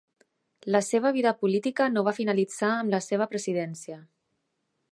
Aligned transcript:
La 0.75 0.79
seva 0.85 1.11
vida 1.17 1.33
política 1.41 1.89
no 1.91 2.03
va 2.07 2.13
finalitzar 2.21 2.71
amb 2.79 2.95
la 2.97 3.01
seva 3.09 3.29
presidència. 3.35 3.99